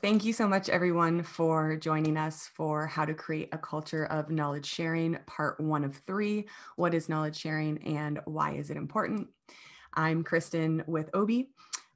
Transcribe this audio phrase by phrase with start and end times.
[0.00, 4.30] thank you so much, everyone, for joining us for How to Create a Culture of
[4.30, 9.28] Knowledge Sharing, part one of three What is knowledge sharing and why is it important?
[9.94, 11.50] I'm Kristen with Obie.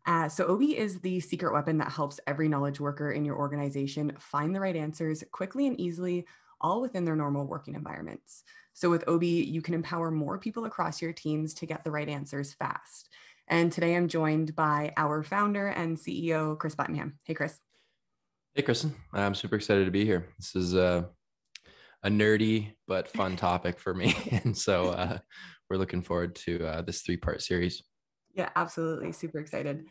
[0.04, 4.12] Uh, so, Obie is the secret weapon that helps every knowledge worker in your organization
[4.19, 6.27] find the right answers quickly and easily,
[6.61, 8.43] all within their normal working environments.
[8.73, 12.09] So, with Obie, you can empower more people across your teams to get the right
[12.09, 13.11] answers fast.
[13.46, 17.21] And today I'm joined by our founder and CEO, Chris Buttenham.
[17.23, 17.61] Hey, Chris.
[18.55, 18.95] Hey, Kristen.
[19.14, 20.29] I'm super excited to be here.
[20.38, 21.09] This is a,
[22.02, 24.15] a nerdy but fun topic for me.
[24.45, 25.19] And so uh,
[25.70, 27.83] we're looking forward to uh, this three part series.
[28.34, 29.12] Yeah, absolutely.
[29.12, 29.87] Super excited.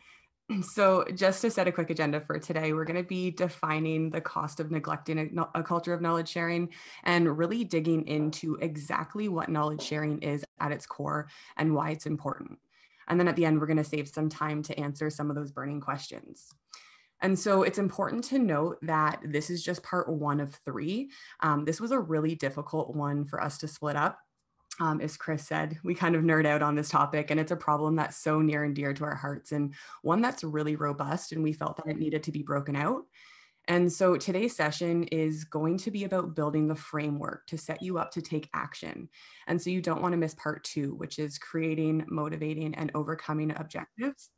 [0.62, 4.20] So, just to set a quick agenda for today, we're going to be defining the
[4.20, 6.68] cost of neglecting a, a, culture of knowledge sharing
[7.04, 12.06] and really digging into exactly what knowledge sharing is at its core and why it's
[12.06, 12.58] important.
[13.08, 15.36] And then at the end, we're going to save some time to answer some of
[15.36, 16.52] those burning questions.
[17.22, 21.10] And so it's important to note that this is just part one of three.
[21.40, 24.18] Um, this was a really difficult one for us to split up.
[24.80, 27.56] Um, as Chris said, we kind of nerd out on this topic, and it's a
[27.56, 31.30] problem that's so near and dear to our hearts, and one that's really robust.
[31.30, 33.02] And we felt that it needed to be broken out.
[33.68, 37.98] And so today's session is going to be about building the framework to set you
[37.98, 39.08] up to take action.
[39.46, 43.52] And so you don't want to miss part two, which is creating, motivating, and overcoming
[43.54, 44.30] objectives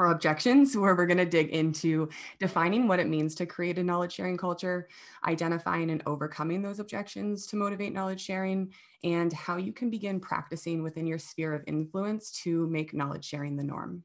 [0.00, 3.82] or objections, where we're going to dig into defining what it means to create a
[3.82, 4.88] knowledge sharing culture,
[5.26, 8.72] identifying and overcoming those objections to motivate knowledge sharing,
[9.04, 13.56] and how you can begin practicing within your sphere of influence to make knowledge sharing
[13.56, 14.02] the norm.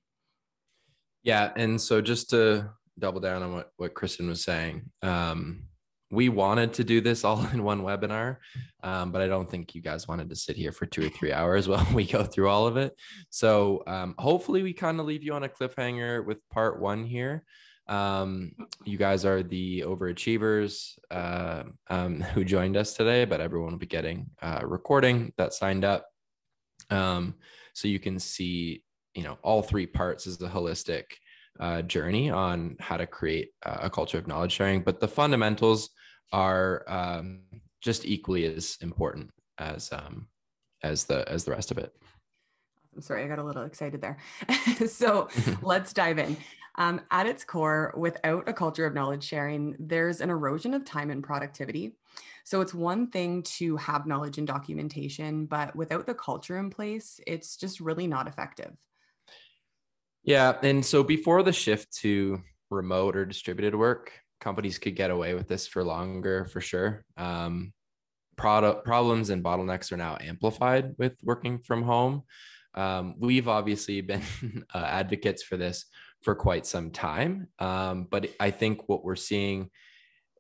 [1.24, 1.52] Yeah.
[1.56, 4.90] And so just to double down on what what Kristen was saying.
[5.02, 5.64] Um,
[6.16, 8.38] we wanted to do this all in one webinar,
[8.82, 11.34] um, but I don't think you guys wanted to sit here for two or three
[11.34, 12.98] hours while we go through all of it.
[13.30, 17.44] So um, hopefully, we kind of leave you on a cliffhanger with part one here.
[17.88, 21.64] Um, you guys are the overachievers uh,
[22.34, 26.08] who joined us today, but everyone will be getting a recording that signed up.
[26.90, 27.36] Um,
[27.74, 28.84] so you can see,
[29.14, 31.04] you know, all three parts as a holistic
[31.60, 35.90] uh, journey on how to create a culture of knowledge sharing, but the fundamentals
[36.32, 37.42] are um,
[37.82, 40.28] just equally as important as um,
[40.84, 41.96] as the as the rest of it.
[42.96, 44.18] I'm sorry, I got a little excited there.
[44.88, 45.30] so
[45.62, 46.38] let's dive in.
[46.78, 51.10] Um, at its core, without a culture of knowledge sharing, there's an erosion of time
[51.10, 51.94] and productivity.
[52.44, 57.20] So it's one thing to have knowledge and documentation, but without the culture in place,
[57.26, 58.74] it's just really not effective.
[60.24, 60.58] Yeah.
[60.64, 65.48] And so before the shift to remote or distributed work, companies could get away with
[65.48, 67.04] this for longer for sure.
[67.18, 67.74] Um,
[68.36, 72.24] product problems and bottlenecks are now amplified with working from home.
[72.74, 74.22] Um, we've obviously been
[74.74, 75.86] uh, advocates for this
[76.22, 77.48] for quite some time.
[77.60, 79.70] Um, but I think what we're seeing,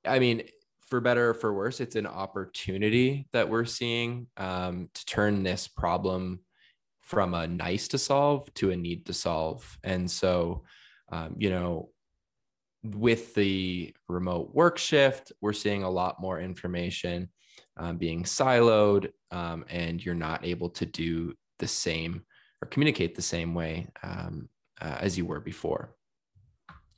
[0.05, 0.44] I mean,
[0.88, 5.67] for better or for worse, it's an opportunity that we're seeing um, to turn this
[5.67, 6.41] problem
[7.01, 9.78] from a nice to solve to a need to solve.
[9.84, 10.63] And so,
[11.11, 11.89] um, you know,
[12.94, 17.29] with the remote work shift, we're seeing a lot more information
[17.78, 22.23] um, being siloed, um, and you're not able to do the same
[22.62, 24.50] or communicate the same way um,
[24.81, 25.96] uh, as you were before.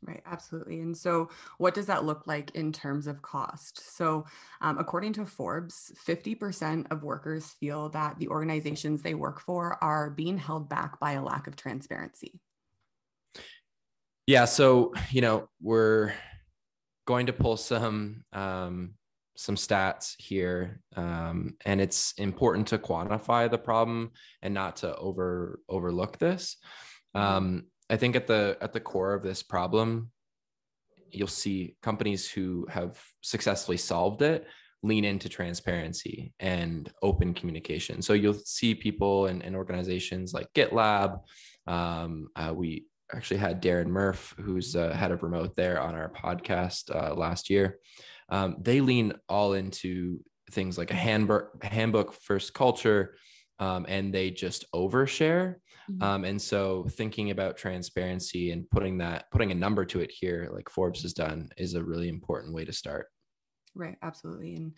[0.03, 0.80] Right, absolutely.
[0.81, 3.96] And so, what does that look like in terms of cost?
[3.98, 4.25] So,
[4.62, 10.12] um, according to Forbes, 50% of workers feel that the organizations they work for are
[10.12, 12.40] being held back by a lack of transparency.
[14.28, 14.44] Yeah.
[14.46, 16.14] So, you know, we're
[17.06, 18.94] going to pull some um,
[19.38, 24.12] some stats here, um, and it's important to quantify the problem
[24.42, 26.58] and not to over overlook this.
[27.16, 30.12] Um, I think at the at the core of this problem,
[31.10, 34.46] you'll see companies who have successfully solved it
[34.84, 38.02] lean into transparency and open communication.
[38.02, 41.22] So you'll see people and, and organizations like GitLab.
[41.66, 46.09] Um, uh, we actually had Darren Murph, who's uh, head of remote there, on our
[46.09, 47.80] podcast uh, last year.
[48.30, 50.19] Um, they lean all into
[50.51, 53.15] things like a handbook, handbook first culture,
[53.59, 55.56] um, and they just overshare.
[55.89, 56.04] Mm-hmm.
[56.04, 60.50] Um, and so thinking about transparency and putting that, putting a number to it here,
[60.53, 63.07] like Forbes has done, is a really important way to start.
[63.74, 64.56] Right, absolutely.
[64.56, 64.74] And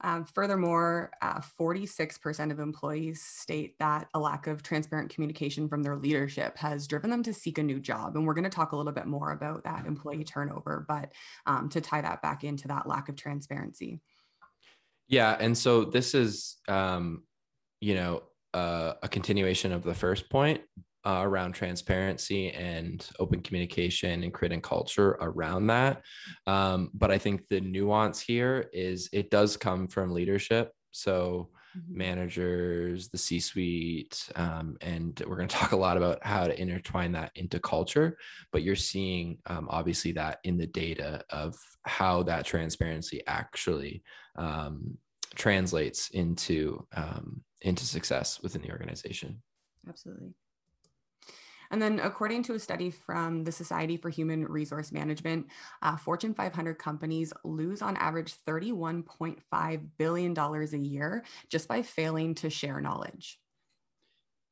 [0.00, 5.96] um, furthermore, uh, 46% of employees state that a lack of transparent communication from their
[5.96, 8.16] leadership has driven them to seek a new job.
[8.16, 11.12] And we're going to talk a little bit more about that employee turnover, but
[11.46, 14.00] um, to tie that back into that lack of transparency.
[15.08, 15.36] Yeah.
[15.40, 17.24] And so this is, um,
[17.80, 18.22] you know,
[18.54, 20.60] uh, a continuation of the first point,
[21.04, 26.02] uh, around transparency and open communication and creating culture around that.
[26.46, 30.72] Um, but I think the nuance here is it does come from leadership.
[30.90, 31.98] So mm-hmm.
[31.98, 37.12] managers, the C-suite, um, and we're going to talk a lot about how to intertwine
[37.12, 38.18] that into culture.
[38.52, 41.54] But you're seeing um, obviously that in the data of
[41.84, 44.02] how that transparency actually
[44.36, 44.98] um,
[45.34, 49.42] translates into um, into success within the organization.
[49.88, 50.34] Absolutely.
[51.70, 55.46] And then, according to a study from the Society for Human Resource Management,
[55.82, 62.50] uh, Fortune 500 companies lose on average $31.5 billion a year just by failing to
[62.50, 63.38] share knowledge.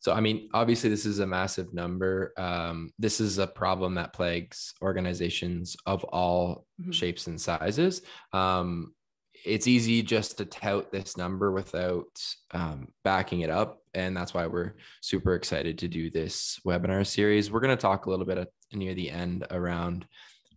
[0.00, 2.32] So, I mean, obviously, this is a massive number.
[2.36, 6.92] Um, this is a problem that plagues organizations of all mm-hmm.
[6.92, 8.02] shapes and sizes.
[8.32, 8.94] Um,
[9.44, 12.22] it's easy just to tout this number without
[12.52, 13.82] um, backing it up.
[13.94, 17.50] And that's why we're super excited to do this webinar series.
[17.50, 20.06] We're going to talk a little bit at, near the end around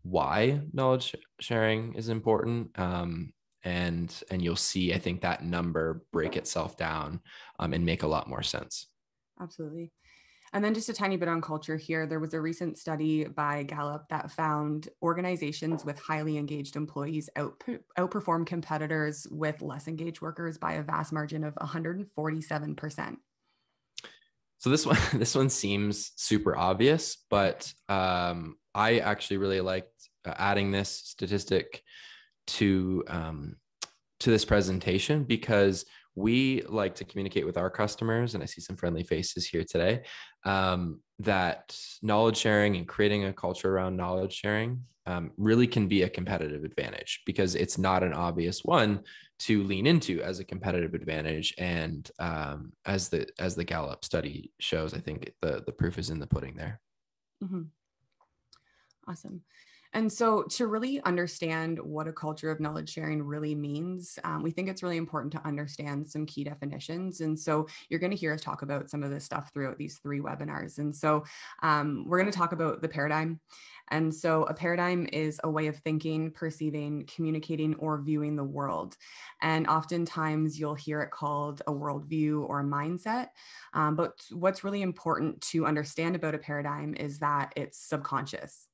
[0.04, 2.78] why knowledge sharing is important.
[2.80, 3.34] Um,
[3.64, 7.20] and and you'll see, I think that number break itself down
[7.60, 8.88] um, and make a lot more sense.
[9.42, 9.92] Absolutely.
[10.54, 12.08] And then just a tiny bit on culture here.
[12.08, 17.62] There was a recent study by Gallup that found organizations with highly engaged employees out,
[17.98, 23.18] outperform competitors with less engaged workers by a vast margin of 147%.
[24.58, 30.34] So this one, this one seems super obvious, but um, I actually really liked uh,
[30.38, 31.84] adding this statistic
[32.48, 33.56] to um,
[34.20, 35.86] to this presentation because
[36.20, 40.04] we like to communicate with our customers, and I see some friendly faces here today,
[40.44, 46.04] um, that knowledge sharing and creating a culture around knowledge sharing um, really can be
[46.04, 49.02] a competitive advantage because it's not an obvious one
[49.40, 51.54] to lean into as a competitive advantage.
[51.58, 56.10] And um, as the as the Gallup study shows, I think the the proof is
[56.10, 56.80] in the pudding there.
[57.44, 57.64] Mm-hmm.
[59.08, 59.42] Awesome.
[59.94, 64.52] And so, to really understand what a culture of knowledge sharing really means, um, we
[64.52, 67.22] think it's really important to understand some key definitions.
[67.22, 69.98] And so, you're going to hear us talk about some of this stuff throughout these
[69.98, 70.78] three webinars.
[70.78, 71.24] And so,
[71.64, 73.40] um, we're going to talk about the paradigm.
[73.90, 78.96] And so, a paradigm is a way of thinking, perceiving, communicating, or viewing the world.
[79.42, 83.30] And oftentimes, you'll hear it called a worldview or a mindset.
[83.74, 88.69] Um, but what's really important to understand about a paradigm is that it's subconscious.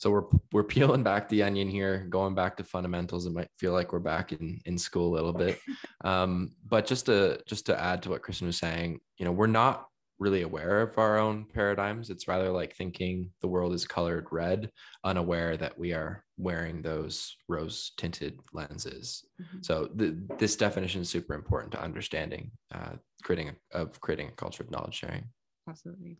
[0.00, 3.26] So we're we're peeling back the onion here, going back to fundamentals.
[3.26, 5.60] It might feel like we're back in in school a little bit,
[6.04, 9.46] um, but just to just to add to what Kristen was saying, you know, we're
[9.46, 9.86] not
[10.18, 12.08] really aware of our own paradigms.
[12.08, 14.70] It's rather like thinking the world is colored red,
[15.04, 19.22] unaware that we are wearing those rose tinted lenses.
[19.40, 19.58] Mm-hmm.
[19.60, 22.92] So the, this definition is super important to understanding uh,
[23.22, 25.24] creating a, of creating a culture of knowledge sharing.
[25.68, 26.16] Absolutely.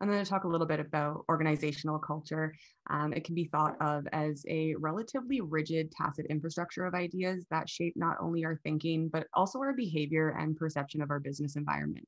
[0.00, 2.54] I'm going to talk a little bit about organizational culture.
[2.90, 7.68] Um, it can be thought of as a relatively rigid, tacit infrastructure of ideas that
[7.68, 12.06] shape not only our thinking, but also our behavior and perception of our business environment.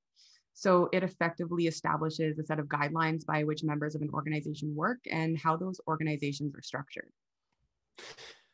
[0.54, 4.98] So it effectively establishes a set of guidelines by which members of an organization work
[5.10, 7.10] and how those organizations are structured.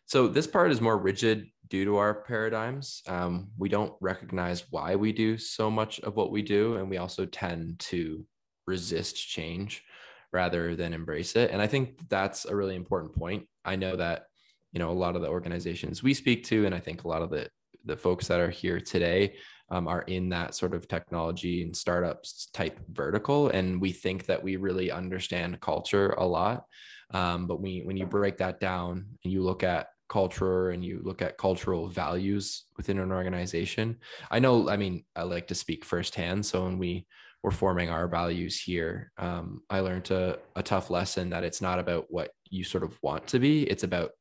[0.07, 3.03] So this part is more rigid due to our paradigms.
[3.07, 6.99] Um, we don't recognize why we do so much of what we do, and we
[6.99, 8.27] also tend to
[8.67, 9.85] resist change
[10.33, 11.51] rather than embrace it.
[11.51, 13.47] And I think that's a really important point.
[13.65, 14.27] I know that,
[14.73, 17.23] you know, a lot of the organizations we speak to, and I think a lot
[17.23, 17.49] of the
[17.85, 19.35] the folks that are here today
[19.69, 24.43] um, are in that sort of technology and startups type vertical, and we think that
[24.43, 26.65] we really understand culture a lot.
[27.11, 31.01] Um, but you, when you break that down and you look at culture and you
[31.03, 33.97] look at cultural values within an organization,
[34.31, 34.69] I know.
[34.69, 36.45] I mean, I like to speak firsthand.
[36.45, 37.07] So when we
[37.43, 39.11] we're forming our values here.
[39.19, 42.97] Um, I learned a, a tough lesson that it's not about what you sort of
[43.03, 44.13] want to be, it's about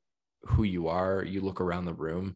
[0.43, 1.24] who you are.
[1.24, 2.36] You look around the room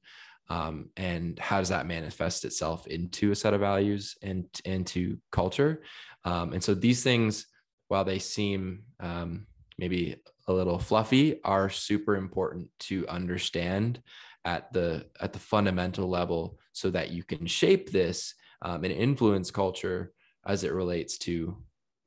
[0.50, 5.81] um, and how does that manifest itself into a set of values and into culture.
[6.24, 7.47] Um, and so these things,
[7.88, 9.47] while they seem um,
[9.79, 10.17] maybe
[10.48, 14.02] a little fluffy, are super important to understand
[14.46, 19.52] at the at the fundamental level so that you can shape this um, and influence
[19.52, 20.14] culture
[20.46, 21.58] as it relates to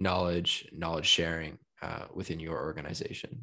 [0.01, 3.41] knowledge, knowledge sharing uh, within your organization.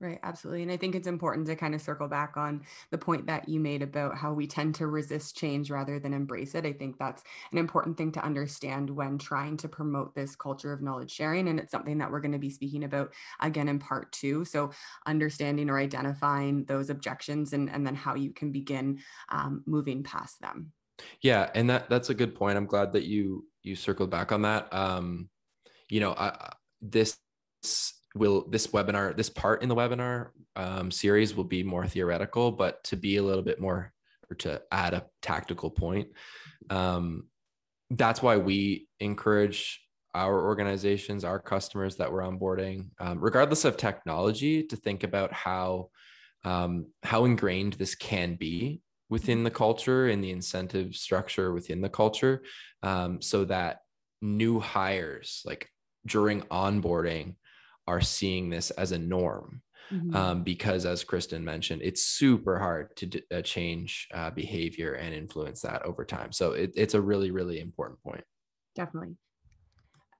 [0.00, 0.64] Right, absolutely.
[0.64, 3.60] And I think it's important to kind of circle back on the point that you
[3.60, 6.66] made about how we tend to resist change rather than embrace it.
[6.66, 7.22] I think that's
[7.52, 11.48] an important thing to understand when trying to promote this culture of knowledge sharing.
[11.48, 14.44] And it's something that we're going to be speaking about again in part two.
[14.44, 14.72] So,
[15.06, 18.98] understanding or identifying those objections and, and then how you can begin
[19.30, 20.72] um, moving past them.
[21.22, 22.58] Yeah, and that that's a good point.
[22.58, 24.72] I'm glad that you you circled back on that.
[24.74, 25.30] Um,
[25.88, 27.16] you know, I, this
[28.14, 32.82] will this webinar, this part in the webinar um, series will be more theoretical, but
[32.84, 33.92] to be a little bit more
[34.30, 36.08] or to add a tactical point,
[36.70, 37.26] um,
[37.90, 39.80] that's why we encourage
[40.14, 45.90] our organizations, our customers that we're onboarding, um, regardless of technology, to think about how
[46.44, 51.88] um, how ingrained this can be within the culture and the incentive structure within the
[51.88, 52.42] culture,
[52.82, 53.78] um, so that
[54.20, 55.68] new hires, like
[56.06, 57.34] during onboarding,
[57.86, 59.62] are seeing this as a norm.
[59.92, 60.16] Mm-hmm.
[60.16, 65.14] Um, because as Kristen mentioned, it's super hard to d- uh, change uh, behavior and
[65.14, 66.32] influence that over time.
[66.32, 68.24] So it, it's a really, really important point.
[68.74, 69.16] Definitely.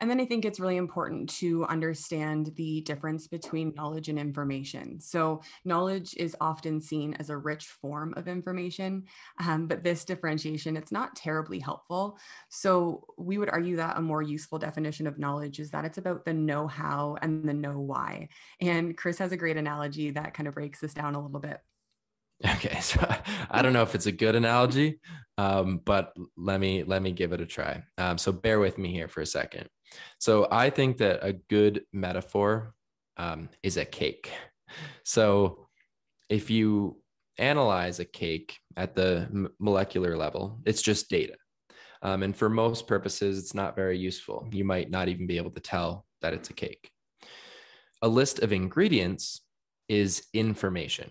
[0.05, 5.01] And then I think it's really important to understand the difference between knowledge and information.
[5.01, 9.05] So, knowledge is often seen as a rich form of information,
[9.43, 12.19] um, but this differentiation it's not terribly helpful.
[12.51, 16.27] So, we would argue that a more useful definition of knowledge is that it's about
[16.27, 18.29] the know-how and the know why.
[18.61, 21.61] And Chris has a great analogy that kind of breaks this down a little bit.
[22.47, 23.01] Okay, so
[23.51, 25.01] I don't know if it's a good analogy,
[25.39, 27.83] um, but let me let me give it a try.
[27.97, 29.71] Um, so bear with me here for a second.
[30.19, 32.75] So I think that a good metaphor
[33.17, 34.31] um, is a cake.
[35.05, 35.69] So
[36.29, 37.01] if you
[37.39, 41.35] analyze a cake at the molecular level, it's just data.
[42.03, 44.49] Um, and for most purposes, it's not very useful.
[44.53, 46.91] You might not even be able to tell that it's a cake.
[48.03, 49.41] A list of ingredients
[49.89, 51.11] is information.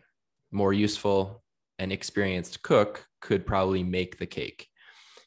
[0.51, 1.43] More useful,
[1.79, 4.67] an experienced cook could probably make the cake.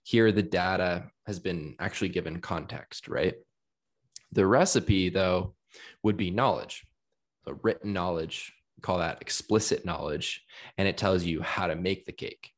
[0.07, 3.35] Here, the data has been actually given context, right?
[4.31, 5.57] The recipe, though,
[6.05, 6.87] would be knowledge.
[7.45, 10.45] So written knowledge, call that explicit knowledge,
[10.79, 12.53] and it tells you how to make the cake.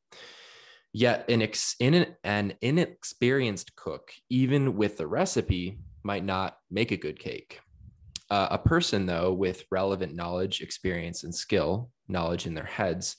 [0.92, 6.98] Yet an, ex, in an, inexperienced cook, even with the recipe, might not make a
[6.98, 7.60] good cake.
[8.28, 13.16] Uh, a person, though, with relevant knowledge, experience, and skill, knowledge in their heads,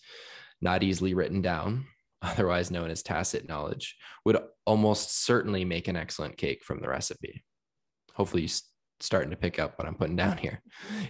[0.62, 1.88] not easily written down,
[2.21, 3.95] otherwise known as tacit knowledge,
[4.25, 7.43] would almost certainly make an excellent cake from the recipe
[8.19, 8.59] hopefully you're
[8.99, 10.61] starting to pick up what I'm putting down here.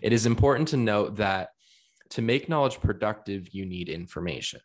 [0.04, 1.50] It is important to note that
[2.12, 4.62] to make knowledge productive, you need information.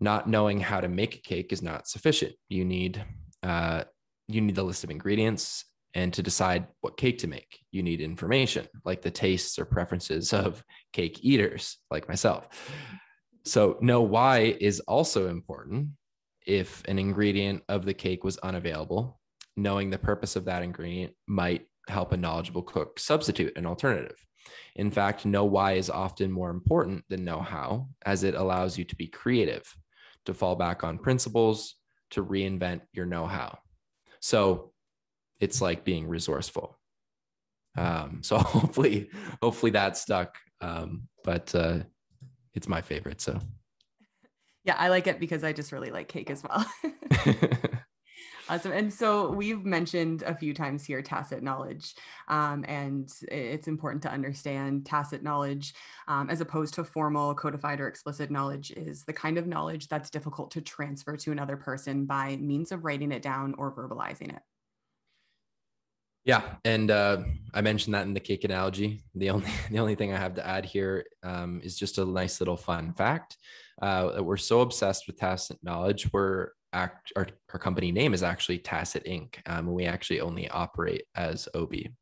[0.00, 2.34] Not knowing how to make a cake is not sufficient.
[2.48, 3.04] You need
[3.42, 3.84] uh,
[4.28, 8.00] you need the list of ingredients, and to decide what cake to make, you need
[8.00, 12.48] information like the tastes or preferences of cake eaters like myself.
[13.48, 15.90] So, know why is also important.
[16.46, 19.18] If an ingredient of the cake was unavailable,
[19.56, 24.16] knowing the purpose of that ingredient might help a knowledgeable cook substitute an alternative.
[24.76, 28.84] In fact, know why is often more important than know how, as it allows you
[28.84, 29.64] to be creative,
[30.26, 31.74] to fall back on principles,
[32.10, 33.58] to reinvent your know how.
[34.20, 34.72] So
[35.40, 36.78] it's like being resourceful.
[37.76, 39.10] Um, so hopefully,
[39.42, 40.36] hopefully that stuck.
[40.60, 41.80] Um, but uh,
[42.54, 43.20] it's my favorite.
[43.20, 43.38] So
[44.64, 46.66] yeah, I like it because I just really like cake as well.
[48.50, 48.72] Awesome.
[48.72, 51.94] And so we've mentioned a few times here tacit knowledge,
[52.28, 55.74] um, and it's important to understand tacit knowledge
[56.06, 60.08] um, as opposed to formal, codified, or explicit knowledge is the kind of knowledge that's
[60.08, 64.40] difficult to transfer to another person by means of writing it down or verbalizing it.
[66.28, 67.22] Yeah, and uh,
[67.54, 69.02] I mentioned that in the cake analogy.
[69.14, 72.38] The only the only thing I have to add here um, is just a nice
[72.38, 73.38] little fun fact
[73.80, 78.22] uh, that we're so obsessed with tacit knowledge, we're act our, our company name is
[78.22, 79.36] actually Tacit Inc.
[79.46, 81.94] Um, and we actually only operate as Obie.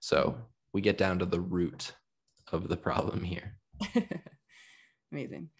[0.00, 0.38] So
[0.72, 1.92] we get down to the root
[2.52, 3.58] of the problem here.
[5.12, 5.50] Amazing.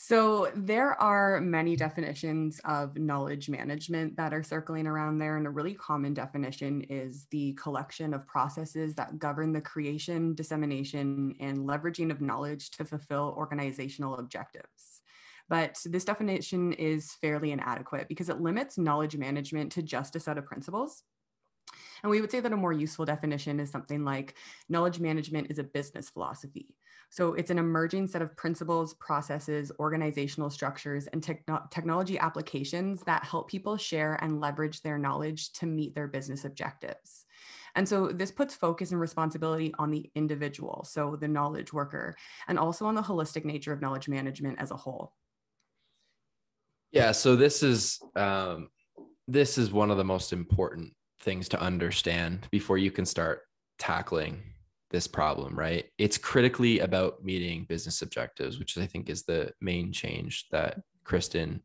[0.00, 5.36] So there are many definitions of knowledge management that are circling around there.
[5.36, 11.34] And a really common definition is the collection of processes that govern the creation, dissemination,
[11.40, 15.00] and leveraging of knowledge to fulfill organizational objectives.
[15.48, 20.38] But this definition is fairly inadequate because it limits knowledge management to just a set
[20.38, 21.02] of principles.
[22.02, 24.34] And we would say that a more useful definition is something like
[24.68, 26.76] knowledge management is a business philosophy.
[27.10, 33.24] So it's an emerging set of principles, processes, organizational structures, and techno- technology applications that
[33.24, 37.24] help people share and leverage their knowledge to meet their business objectives.
[37.74, 42.14] And so this puts focus and responsibility on the individual, so the knowledge worker,
[42.46, 45.12] and also on the holistic nature of knowledge management as a whole.
[46.90, 48.70] Yeah, so this is um,
[49.26, 53.42] this is one of the most important things to understand before you can start
[53.78, 54.42] tackling
[54.90, 55.84] this problem, right?
[55.98, 61.62] It's critically about meeting business objectives, which I think is the main change that Kristen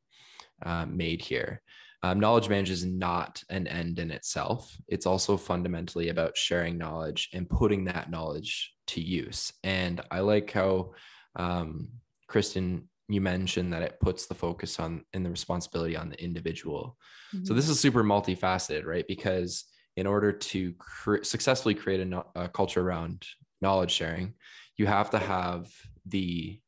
[0.66, 1.62] uh, made here.
[2.04, 4.76] um, knowledge management is not an end in itself.
[4.90, 9.54] It's also fundamentally about sharing knowledge and putting that knowledge to use.
[9.64, 10.92] And I like how
[11.38, 11.88] um,
[12.28, 16.98] Kristen you mentioned that it puts the focus on and the responsibility on the individual.
[17.34, 17.46] Mm-hmm.
[17.46, 19.06] So this is super multifaceted, right?
[19.08, 19.66] Because
[19.96, 23.26] in order to cre- successfully create a, no- a culture around
[23.62, 24.34] knowledge sharing,
[24.78, 25.72] you have to have
[26.06, 26.60] the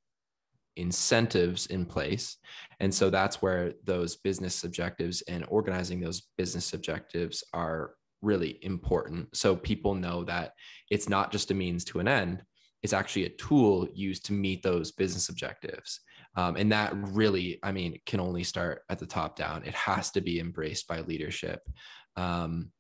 [0.78, 2.38] incentives in place.
[2.80, 9.36] And so that's where those business objectives and organizing those business objectives are really important.
[9.36, 10.54] So people know that
[10.90, 12.44] it's not just a means to an end,
[12.84, 16.02] it's actually a tool used to meet those business objectives.
[16.36, 19.64] Um, and that really, I mean, can only start at the top down.
[19.64, 21.62] It has to be embraced by leadership.
[22.18, 22.72] Um,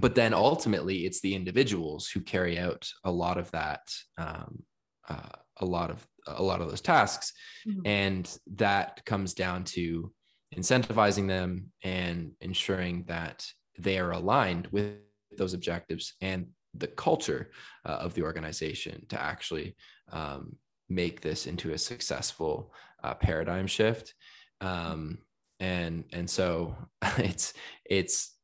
[0.00, 4.62] but then ultimately, it's the individuals who carry out a lot of that, um,
[5.08, 7.32] uh, a lot of a lot of those tasks,
[7.66, 7.80] mm-hmm.
[7.84, 10.12] and that comes down to
[10.56, 13.46] incentivizing them and ensuring that
[13.78, 14.94] they are aligned with
[15.36, 17.50] those objectives and the culture
[17.84, 19.76] uh, of the organization to actually
[20.10, 20.56] um,
[20.94, 22.72] make this into a successful
[23.02, 24.14] uh, paradigm shift.
[24.60, 25.18] Um,
[25.60, 26.76] and and so
[27.18, 28.36] it's it's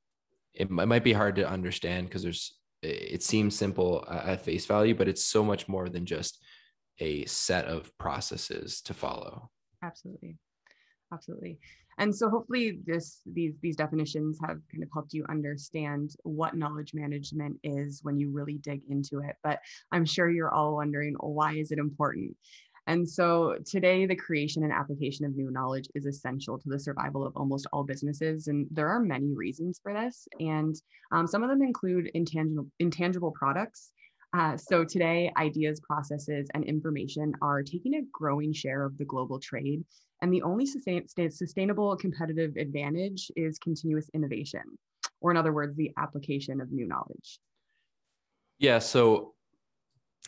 [0.55, 5.09] it might be hard to understand because there's it seems simple at face value but
[5.09, 6.41] it's so much more than just
[7.01, 9.51] a set of processes to follow.
[9.83, 10.37] Absolutely.
[11.13, 11.59] Absolutely
[11.99, 16.95] and so hopefully this these these definitions have kind of helped you understand what knowledge
[16.95, 19.59] management is when you really dig into it but
[19.93, 22.35] i'm sure you're all wondering why is it important
[22.89, 27.27] and so today, the creation and application of new knowledge is essential to the survival
[27.27, 28.49] of almost all businesses.
[28.49, 30.27] And there are many reasons for this.
[30.41, 30.75] And
[31.13, 33.93] um, some of them include intangible, intangible products.
[34.37, 39.39] Uh, so today, ideas, processes, and information are taking a growing share of the global
[39.39, 39.85] trade.
[40.21, 44.63] And the only sustain, sustainable competitive advantage is continuous innovation,
[45.21, 47.39] or in other words, the application of new knowledge.
[48.59, 48.81] Yeah.
[48.81, 49.35] So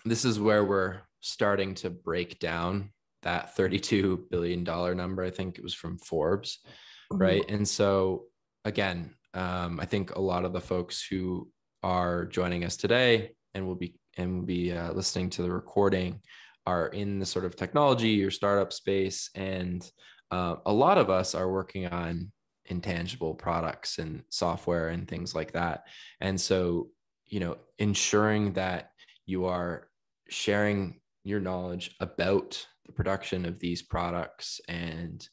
[0.04, 2.90] this is where we're starting to break down
[3.22, 6.60] that 32 billion dollar number i think it was from forbes
[7.12, 7.22] mm-hmm.
[7.22, 8.24] right and so
[8.64, 11.48] again um, i think a lot of the folks who
[11.82, 16.20] are joining us today and will be and will be uh, listening to the recording
[16.66, 19.90] are in the sort of technology or startup space and
[20.30, 22.30] uh, a lot of us are working on
[22.66, 25.84] intangible products and software and things like that
[26.20, 26.88] and so
[27.26, 28.90] you know ensuring that
[29.26, 29.88] you are
[30.28, 35.28] sharing your knowledge about the production of these products and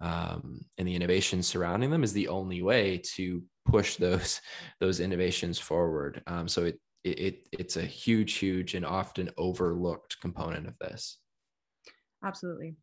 [0.00, 4.40] um, and the innovations surrounding them is the only way to push those
[4.80, 6.22] those innovations forward.
[6.26, 11.18] Um, so it, it it's a huge, huge, and often overlooked component of this.
[12.24, 12.76] Absolutely,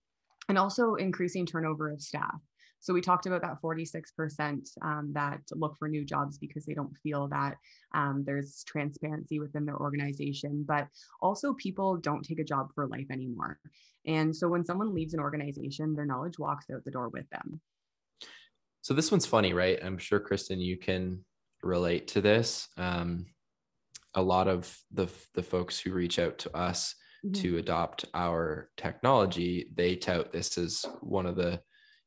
[0.47, 2.39] and also increasing turnover of staff.
[2.82, 6.95] So we talked about that 46% um, that look for new jobs because they don't
[7.03, 7.55] feel that
[7.93, 10.88] um, there's transparency within their organization, but
[11.21, 13.60] also people don't take a job for life anymore.
[14.05, 17.60] And so when someone leaves an organization, their knowledge walks out the door with them.
[18.82, 19.77] So this one's funny, right?
[19.84, 21.23] I'm sure, Kristen, you can
[21.62, 22.69] relate to this.
[22.77, 23.25] Um,
[24.15, 26.95] a lot of the, the folks who reach out to us
[27.26, 27.41] mm-hmm.
[27.41, 31.62] to adopt our technology, they tout this as one of the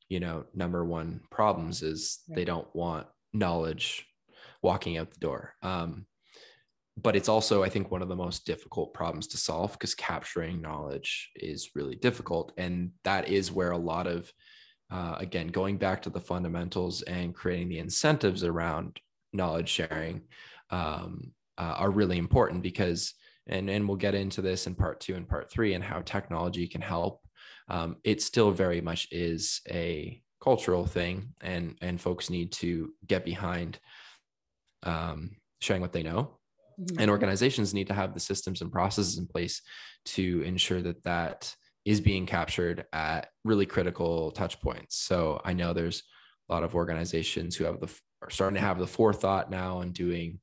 [0.08, 4.06] you know number one problems is they don't want knowledge
[4.62, 5.54] walking out the door.
[5.62, 6.06] Um,
[6.98, 10.60] but it's also i think one of the most difficult problems to solve because capturing
[10.60, 12.52] knowledge is really difficult.
[12.58, 14.30] And that is where a lot of
[14.90, 19.00] uh, again going back to the fundamentals and creating the incentives around
[19.32, 20.22] knowledge sharing
[20.68, 23.14] um, uh, are really important because
[23.46, 26.66] and and we'll get into this in part two and part three and how technology
[26.66, 27.22] can help
[27.68, 33.24] um, it still very much is a cultural thing, and and folks need to get
[33.24, 33.78] behind
[34.82, 36.38] um, sharing what they know.
[36.80, 37.00] Mm-hmm.
[37.00, 39.62] And organizations need to have the systems and processes in place
[40.06, 44.96] to ensure that that is being captured at really critical touch points.
[44.96, 46.02] So I know there's
[46.48, 49.92] a lot of organizations who have the are starting to have the forethought now and
[49.92, 50.40] doing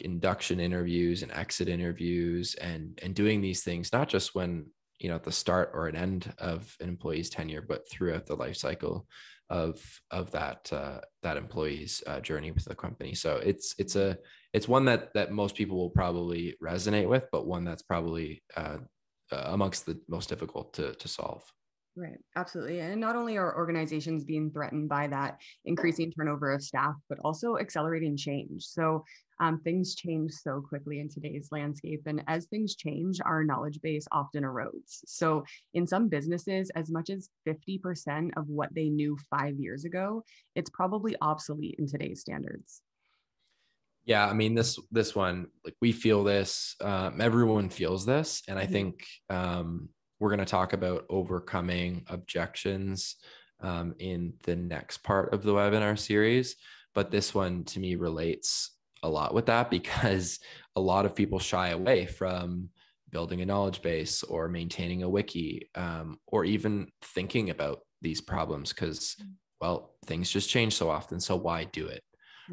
[0.00, 4.66] induction interviews and exit interviews and and doing these things not just when
[4.98, 8.34] you know at the start or an end of an employee's tenure but throughout the
[8.34, 9.06] life cycle
[9.50, 9.80] of
[10.10, 13.14] of that uh, that employee's uh, journey with the company.
[13.14, 14.18] So it's it's a
[14.52, 18.78] it's one that that most people will probably resonate with but one that's probably uh,
[19.32, 21.44] uh amongst the most difficult to to solve
[21.96, 22.80] Right, absolutely.
[22.80, 27.56] And not only are organizations being threatened by that increasing turnover of staff, but also
[27.56, 28.64] accelerating change.
[28.64, 29.04] So
[29.38, 32.02] um, things change so quickly in today's landscape.
[32.06, 35.02] And as things change, our knowledge base often erodes.
[35.06, 40.24] So in some businesses, as much as 50% of what they knew five years ago,
[40.56, 42.82] it's probably obsolete in today's standards.
[44.04, 46.76] Yeah, I mean this this one like we feel this.
[46.82, 48.72] Um, everyone feels this, and I mm-hmm.
[48.72, 49.88] think um,
[50.24, 53.16] we're going to talk about overcoming objections
[53.60, 56.56] um, in the next part of the webinar series.
[56.94, 58.70] But this one to me relates
[59.02, 60.40] a lot with that because
[60.76, 62.70] a lot of people shy away from
[63.10, 68.72] building a knowledge base or maintaining a wiki um, or even thinking about these problems
[68.72, 69.30] because, mm.
[69.60, 71.20] well, things just change so often.
[71.20, 72.02] So why do it?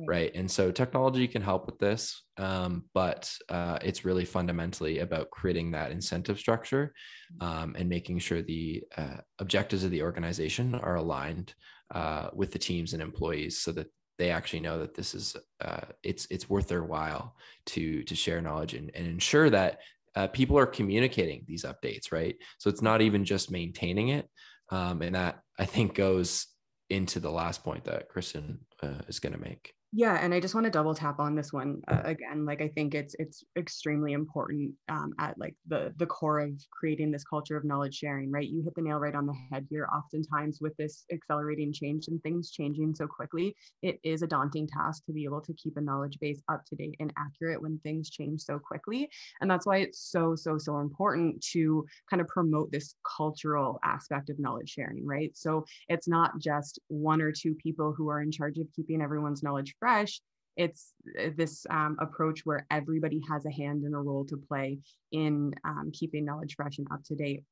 [0.08, 0.32] Right.
[0.36, 5.72] and so technology can help with this um, but uh, it's really fundamentally about creating
[5.72, 6.94] that incentive structure
[7.42, 7.48] mm-hmm.
[7.48, 11.54] um, and making sure the uh, objectives of the organization are aligned
[11.94, 15.82] uh, with the teams and employees so that they actually know that this is uh,
[16.04, 19.80] it's it's worth their while to to share knowledge and, and ensure that
[20.16, 22.36] uh, people are communicating these updates right?
[22.60, 24.28] So it's not even just maintaining it
[24.72, 26.48] um, and that i think goes
[26.90, 30.56] into the last point that kristen uh, is going to make yeah, and I just
[30.56, 32.46] want to double tap on this one uh, again.
[32.46, 37.12] Like I think it's it's extremely important um, at like the the core of creating
[37.12, 38.32] this culture of knowledge sharing.
[38.32, 39.90] Right, you hit the nail right on the head here.
[39.94, 45.04] Oftentimes, with this accelerating change and things changing so quickly, it is a daunting task
[45.08, 48.10] to be able to keep a knowledge base up to date and accurate when things
[48.10, 49.10] change so quickly.
[49.42, 54.30] And that's why it's so so so important to kind of promote this cultural aspect
[54.30, 55.06] of knowledge sharing.
[55.06, 59.02] Right, so it's not just one or two people who are in charge of keeping
[59.02, 60.22] everyone's knowledge fresh
[60.58, 64.80] it's uh, this um, approach where everybody has a hand and a role to play
[65.12, 67.44] in um, keeping knowledge fresh and up to date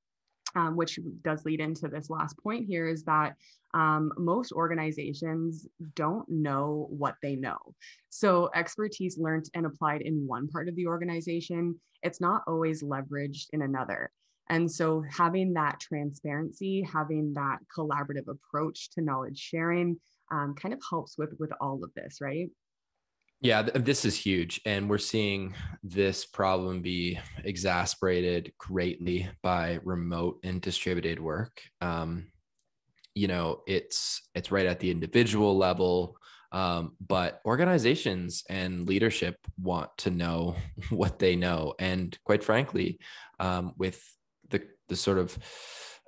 [0.55, 3.35] um, which does lead into this last point here is that
[3.73, 7.57] um, most organizations don't know what they know.
[8.09, 13.47] So, expertise learned and applied in one part of the organization, it's not always leveraged
[13.53, 14.11] in another.
[14.49, 19.99] And so, having that transparency, having that collaborative approach to knowledge sharing,
[20.31, 22.49] um, kind of helps with with all of this, right?
[23.41, 24.59] Yeah, this is huge.
[24.65, 31.61] And we're seeing this problem be exasperated greatly by remote and distributed work.
[31.79, 32.27] Um,
[33.15, 36.17] you know, it's it's right at the individual level.
[36.51, 40.55] Um, but organizations and leadership want to know
[40.89, 41.75] what they know.
[41.79, 42.99] And quite frankly,
[43.39, 44.03] um, with
[44.49, 45.37] the the sort of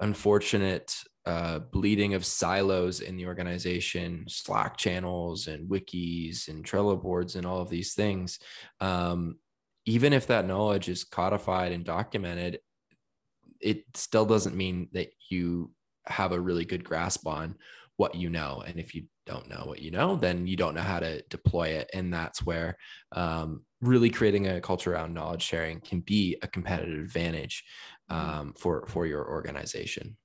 [0.02, 0.94] unfortunate
[1.26, 7.46] uh, bleeding of silos in the organization, Slack channels and wikis and Trello boards and
[7.46, 8.40] all of these things.
[8.80, 9.38] Um,
[9.86, 12.60] even if that knowledge is codified and documented,
[13.60, 15.72] it still doesn't mean that you
[16.08, 17.56] have a really good grasp on
[17.98, 18.64] what you know.
[18.66, 21.70] And if you don't know what you know, then you don't know how to deploy
[21.70, 21.90] it.
[21.94, 22.78] And that's where
[23.12, 27.64] um, really creating a culture around knowledge sharing can be a competitive advantage
[28.12, 28.40] mm-hmm.
[28.40, 30.18] um, for for your organization.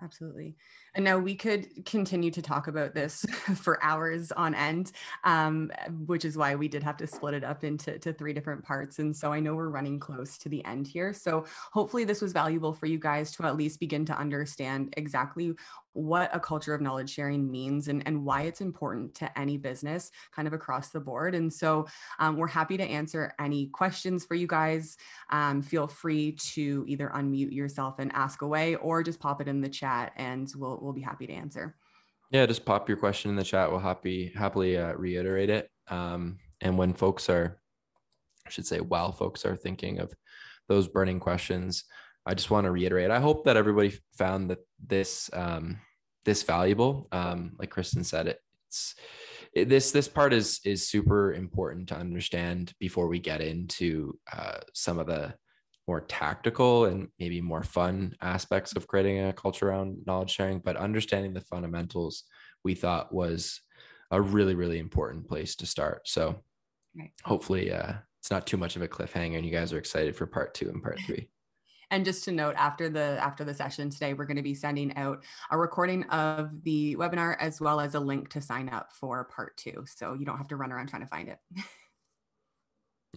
[0.00, 0.54] Absolutely.
[0.94, 3.22] And now we could continue to talk about this
[3.56, 4.92] for hours on end,
[5.24, 5.72] um,
[6.06, 9.00] which is why we did have to split it up into to three different parts.
[9.00, 11.12] And so I know we're running close to the end here.
[11.12, 15.54] So hopefully this was valuable for you guys to at least begin to understand exactly
[15.98, 20.12] what a culture of knowledge sharing means and, and why it's important to any business
[20.34, 21.34] kind of across the board.
[21.34, 21.86] And so
[22.20, 24.96] um, we're happy to answer any questions for you guys.
[25.30, 29.60] Um, feel free to either unmute yourself and ask away or just pop it in
[29.60, 31.74] the chat and we'll, we'll be happy to answer.
[32.30, 33.70] Yeah, just pop your question in the chat.
[33.70, 35.68] We'll happy happily uh, reiterate it.
[35.88, 37.58] Um, and when folks are,
[38.46, 40.12] I should say, while folks are thinking of
[40.68, 41.84] those burning questions,
[42.26, 43.10] I just want to reiterate.
[43.10, 45.78] I hope that everybody found that this um,
[46.28, 47.08] this valuable.
[47.10, 48.94] Um, like Kristen said, it, it's
[49.54, 54.58] it, this this part is is super important to understand before we get into uh,
[54.74, 55.34] some of the
[55.86, 60.58] more tactical and maybe more fun aspects of creating a culture around knowledge sharing.
[60.58, 62.24] But understanding the fundamentals,
[62.62, 63.62] we thought was
[64.10, 66.06] a really really important place to start.
[66.06, 66.42] So
[66.94, 67.10] right.
[67.24, 70.26] hopefully, uh, it's not too much of a cliffhanger, and you guys are excited for
[70.26, 71.30] part two and part three.
[71.90, 74.94] And just to note, after the after the session today, we're going to be sending
[74.96, 79.24] out a recording of the webinar as well as a link to sign up for
[79.24, 79.84] part two.
[79.86, 81.38] So you don't have to run around trying to find it.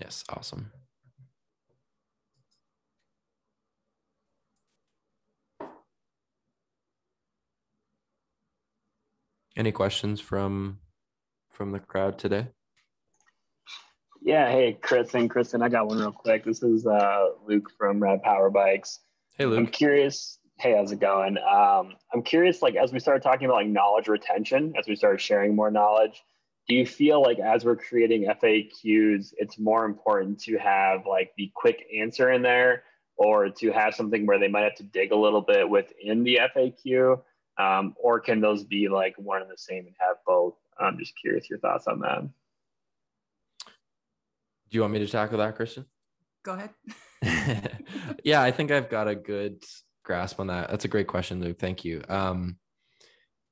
[0.01, 0.71] yes, awesome.
[9.57, 10.79] Any questions from
[11.49, 12.47] from the crowd today?
[14.23, 16.45] Yeah, hey Chris and Kristen, I got one real quick.
[16.45, 18.99] This is uh, Luke from Rad Power Bikes.
[19.35, 19.57] Hey Luke.
[19.57, 20.37] I'm curious.
[20.59, 21.39] Hey, how's it going?
[21.39, 25.19] Um, I'm curious, like, as we started talking about like knowledge retention, as we started
[25.19, 26.21] sharing more knowledge,
[26.67, 31.51] do you feel like as we're creating FAQs, it's more important to have like the
[31.55, 32.83] quick answer in there
[33.17, 36.39] or to have something where they might have to dig a little bit within the
[36.55, 37.19] FAQ?
[37.57, 40.53] Um, or can those be like one and the same and have both?
[40.79, 42.21] I'm just curious your thoughts on that.
[44.71, 45.85] Do you want me to tackle that, Kristen?
[46.43, 46.71] Go ahead.
[48.23, 49.63] yeah, I think I've got a good
[50.03, 50.69] grasp on that.
[50.69, 51.59] That's a great question, Luke.
[51.59, 52.01] Thank you.
[52.07, 52.57] Um,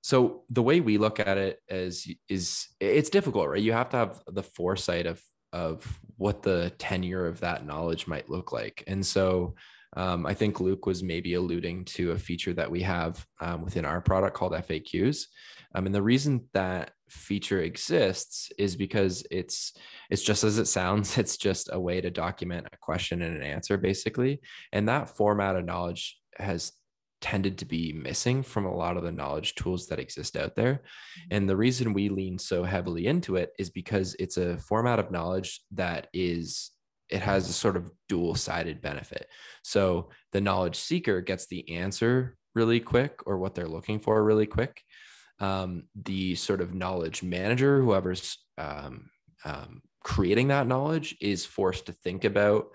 [0.01, 3.61] so the way we look at it is is it's difficult, right?
[3.61, 8.29] You have to have the foresight of of what the tenure of that knowledge might
[8.29, 9.55] look like, and so
[9.97, 13.85] um, I think Luke was maybe alluding to a feature that we have um, within
[13.85, 15.25] our product called FAQs.
[15.73, 19.73] Um, and the reason that feature exists is because it's
[20.09, 21.17] it's just as it sounds.
[21.17, 24.41] It's just a way to document a question and an answer, basically.
[24.71, 26.71] And that format of knowledge has
[27.21, 30.73] tended to be missing from a lot of the knowledge tools that exist out there.
[30.73, 31.27] Mm-hmm.
[31.31, 35.11] And the reason we lean so heavily into it is because it's a format of
[35.11, 36.71] knowledge that is
[37.09, 39.27] it has a sort of dual sided benefit.
[39.63, 44.45] So the knowledge seeker gets the answer really quick or what they're looking for really
[44.45, 44.83] quick.
[45.39, 49.09] Um, the sort of knowledge manager, whoever's um,
[49.45, 52.67] um, creating that knowledge, is forced to think about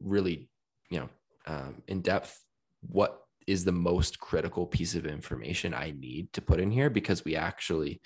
[0.00, 0.48] really,
[0.90, 1.08] you know,
[1.46, 2.38] um, in depth
[2.88, 7.24] what is the most critical piece of information I need to put in here because
[7.24, 8.00] we actually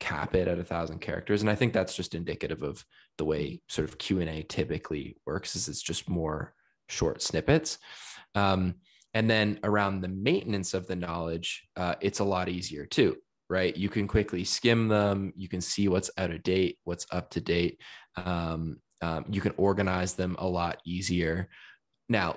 [0.00, 1.42] cap it at a thousand characters.
[1.42, 2.84] And i think that's just indicative of
[3.18, 6.54] the way sort of q&a typically works is it's just more
[6.88, 7.78] short snippets.
[8.34, 8.76] Um,
[9.12, 13.16] and then around the maintenance of the knowledge uh, it's a lot easier too
[13.50, 13.76] right?
[13.76, 15.32] You can quickly skim them.
[15.36, 17.80] You can see what's out of date what's up to date.
[18.16, 21.48] Um, um, you can organize them a lot easier.
[22.08, 22.36] Now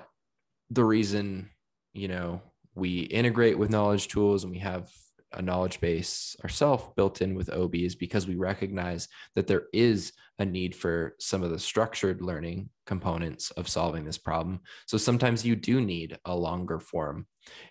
[0.70, 1.50] the reason
[1.92, 2.42] you know
[2.74, 4.90] we integrate with knowledge tools and we have
[5.32, 10.12] a knowledge base ourselves built in with Obie is because we recognize that there is
[10.38, 14.60] a need for some of the structured learning components of solving this problem.
[14.86, 17.26] So sometimes you do need a longer form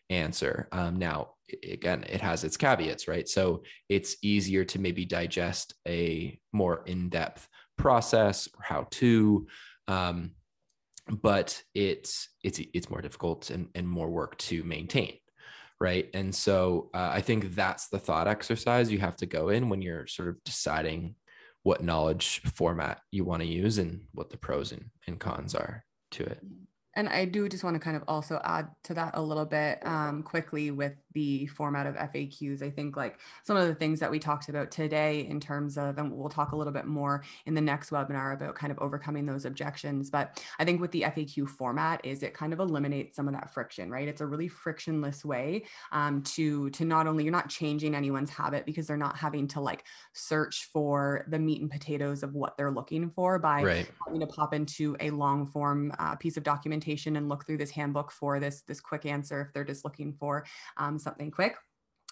[0.10, 0.70] answer.
[0.72, 1.32] Um, now,
[1.70, 3.28] again, it has its caveats, right?
[3.28, 7.48] So it's easier to maybe digest a more in depth
[7.78, 9.48] process or how to.
[9.88, 10.32] Um,
[11.10, 15.18] but it's it's it's more difficult and, and more work to maintain
[15.82, 19.68] right and so uh, i think that's the thought exercise you have to go in
[19.68, 21.14] when you're sort of deciding
[21.64, 25.84] what knowledge format you want to use and what the pros and, and cons are
[26.12, 26.40] to it.
[26.96, 29.80] And I do just want to kind of also add to that a little bit
[29.86, 32.62] um, quickly with the format of FAQs.
[32.62, 35.98] I think like some of the things that we talked about today in terms of,
[35.98, 39.26] and we'll talk a little bit more in the next webinar about kind of overcoming
[39.26, 40.10] those objections.
[40.10, 43.54] But I think with the FAQ format is it kind of eliminates some of that
[43.54, 44.08] friction, right?
[44.08, 48.66] It's a really frictionless way um, to to not only you're not changing anyone's habit
[48.66, 52.72] because they're not having to like search for the meat and potatoes of what they're
[52.72, 53.90] looking for by right.
[54.06, 57.72] having to pop into a long form uh, piece of documentation and look through this
[57.72, 60.46] handbook for this, this quick answer if they're just looking for
[60.78, 61.56] um, something quick.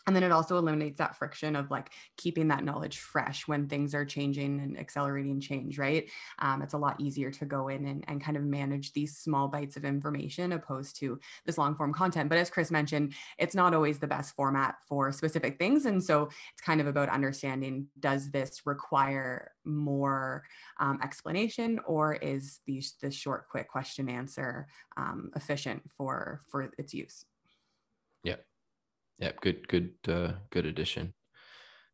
[0.08, 3.94] And then it also eliminates that friction of like keeping that knowledge fresh when things
[3.94, 6.10] are changing and accelerating change, right?
[6.40, 9.48] Um, it's a lot easier to go in and, and kind of manage these small
[9.48, 12.30] bites of information opposed to this long form content.
[12.30, 15.86] But as Chris mentioned, it's not always the best format for specific things.
[15.86, 20.44] And so it's kind of about understanding does this require more
[20.80, 26.94] um, explanation or is the, the short, quick question answer um, efficient for, for its
[26.94, 27.24] use?
[28.24, 28.38] Yeah.
[29.22, 31.14] Yeah, good, good, uh, good addition.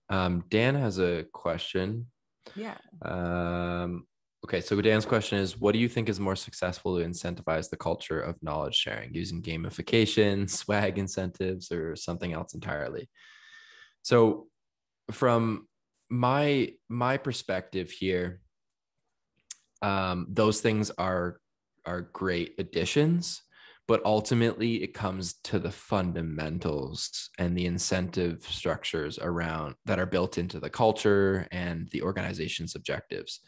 [0.09, 2.07] Um, Dan has a question.
[2.55, 2.77] Yeah.
[3.01, 4.07] Um,
[4.45, 7.75] okay, so Dan's question is, what do you think is more successful to incentivize the
[7.75, 13.09] culture of knowledge sharing using gamification, swag incentives, or something else entirely?
[14.03, 14.47] So,
[15.11, 15.67] from
[16.09, 18.39] my my perspective here,
[19.81, 21.41] um, those things are
[21.85, 23.41] are great additions
[23.87, 30.37] but ultimately it comes to the fundamentals and the incentive structures around that are built
[30.37, 33.39] into the culture and the organization's objectives.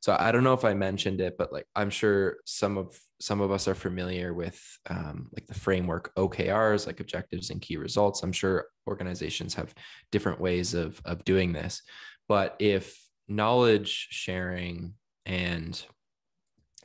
[0.00, 3.40] So i don't know if i mentioned it but like i'm sure some of some
[3.40, 8.22] of us are familiar with um, like the framework okrs like objectives and key results.
[8.22, 9.74] I'm sure organizations have
[10.12, 11.82] different ways of of doing this.
[12.28, 14.94] But if knowledge sharing
[15.26, 15.80] and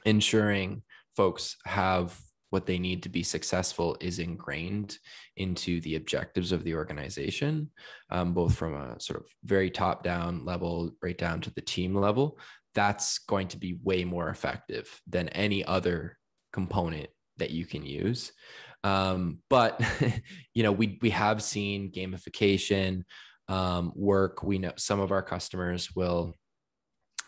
[0.05, 0.83] ensuring
[1.15, 2.17] folks have
[2.53, 4.99] what they need to be successful is ingrained
[5.37, 7.67] into the objectives of the organization,
[8.11, 11.95] um, both from a sort of very top down level, right down to the team
[11.95, 12.37] level.
[12.75, 16.15] That's going to be way more effective than any other
[16.51, 18.31] component that you can use.
[18.83, 19.81] Um, but
[20.53, 23.01] you know, we we have seen gamification
[23.47, 24.43] um, work.
[24.43, 26.35] We know some of our customers will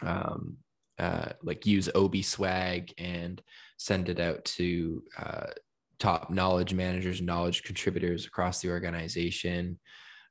[0.03, 0.57] um,
[0.99, 3.41] uh, like use Obie swag and
[3.77, 5.47] send it out to uh,
[5.99, 9.79] top knowledge managers, knowledge contributors across the organization.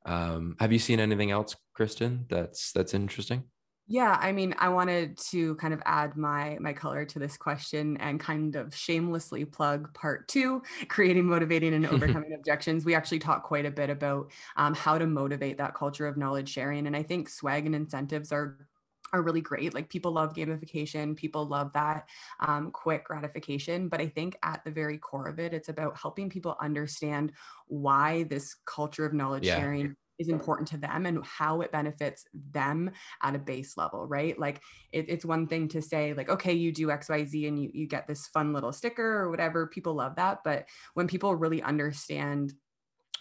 [0.07, 2.27] Um, have you seen anything else, Kristen?
[2.29, 3.45] That's that's interesting.
[3.87, 7.99] Yeah, I mean, I wanted to kind of add my my color to this question
[7.99, 12.87] and kind of shamelessly plug part two, creating, motivating, and overcoming objections.
[12.87, 16.49] We actually talk quite a bit about um, how to motivate that culture of knowledge
[16.49, 18.67] sharing, and I think swag and incentives are
[19.15, 19.73] are really great.
[19.73, 22.09] Like people love gamification, people love that
[22.41, 23.89] um, quick gratification.
[23.89, 27.33] But I think at the very core of it, it's about helping people understand
[27.69, 29.57] why this culture of knowledge yeah.
[29.57, 32.91] sharing is important to them and how it benefits them
[33.23, 34.39] at a base level, right?
[34.39, 34.61] Like
[34.93, 38.07] it, it's one thing to say, like, okay, you do XYZ and you, you get
[38.07, 39.67] this fun little sticker or whatever.
[39.67, 40.41] People love that.
[40.45, 42.53] But when people really understand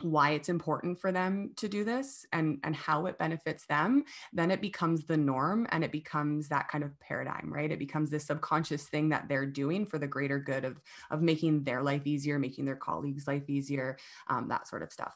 [0.02, 4.04] why it's important for them to do this and and how it benefits them
[4.34, 7.72] then it becomes the norm and it becomes that kind of paradigm right?
[7.72, 11.64] It becomes this subconscious thing that they're doing for the greater good of of making
[11.64, 15.16] their life easier making their colleagues life easier um, that sort of stuff.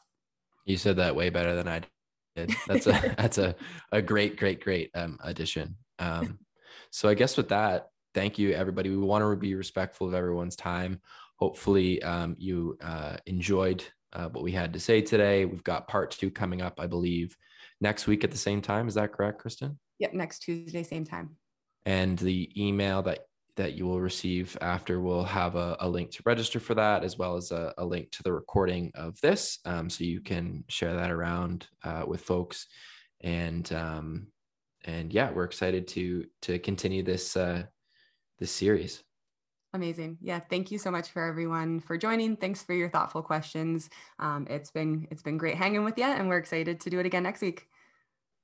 [0.65, 1.81] You said that way better than i
[2.35, 2.53] did.
[2.67, 3.55] That's a that's a,
[3.91, 5.75] a great great great um, addition.
[5.99, 6.39] Um,
[6.91, 8.89] so i guess with that thank you everybody.
[8.89, 10.99] We want to be respectful of everyone's time.
[11.35, 13.83] Hopefully um, you uh, enjoyed
[14.13, 15.45] uh, what we had to say today.
[15.45, 17.35] We've got part two coming up, I believe,
[17.81, 18.87] next week at the same time.
[18.87, 19.79] Is that correct, Kristen?
[19.99, 21.35] Yep, next Tuesday, same time.
[21.85, 23.19] And the email that
[23.57, 27.17] that you will receive after will have a, a link to register for that, as
[27.17, 30.95] well as a, a link to the recording of this, um, so you can share
[30.95, 32.67] that around uh, with folks.
[33.21, 34.27] And um,
[34.85, 37.63] and yeah, we're excited to to continue this uh,
[38.39, 39.03] this series.
[39.73, 40.17] Amazing.
[40.21, 40.39] Yeah.
[40.39, 42.35] Thank you so much for everyone for joining.
[42.37, 43.89] Thanks for your thoughtful questions.
[44.17, 47.05] Um, it's been it's been great hanging with you, and we're excited to do it
[47.05, 47.67] again next week.